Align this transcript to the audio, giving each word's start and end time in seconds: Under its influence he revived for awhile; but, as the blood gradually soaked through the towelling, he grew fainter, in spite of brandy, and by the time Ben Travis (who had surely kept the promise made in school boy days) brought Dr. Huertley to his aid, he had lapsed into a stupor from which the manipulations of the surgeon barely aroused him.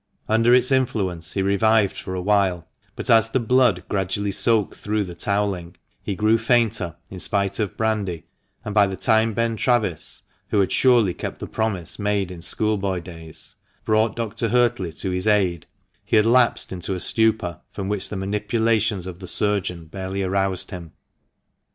Under 0.27 0.51
its 0.55 0.71
influence 0.71 1.33
he 1.33 1.43
revived 1.43 1.95
for 1.95 2.15
awhile; 2.15 2.67
but, 2.95 3.07
as 3.11 3.29
the 3.29 3.39
blood 3.39 3.83
gradually 3.87 4.31
soaked 4.31 4.73
through 4.73 5.03
the 5.03 5.13
towelling, 5.13 5.75
he 6.01 6.15
grew 6.15 6.39
fainter, 6.39 6.95
in 7.11 7.19
spite 7.19 7.59
of 7.59 7.77
brandy, 7.77 8.25
and 8.65 8.73
by 8.73 8.87
the 8.87 8.95
time 8.97 9.35
Ben 9.35 9.55
Travis 9.57 10.23
(who 10.49 10.59
had 10.59 10.71
surely 10.71 11.13
kept 11.13 11.37
the 11.37 11.45
promise 11.45 11.99
made 11.99 12.31
in 12.31 12.41
school 12.41 12.77
boy 12.79 12.99
days) 12.99 13.57
brought 13.85 14.15
Dr. 14.15 14.49
Huertley 14.49 14.91
to 14.97 15.11
his 15.11 15.27
aid, 15.27 15.67
he 16.03 16.15
had 16.15 16.25
lapsed 16.25 16.71
into 16.73 16.95
a 16.95 16.99
stupor 16.99 17.59
from 17.69 17.87
which 17.87 18.09
the 18.09 18.15
manipulations 18.15 19.05
of 19.05 19.19
the 19.19 19.27
surgeon 19.27 19.85
barely 19.85 20.23
aroused 20.23 20.71
him. 20.71 20.93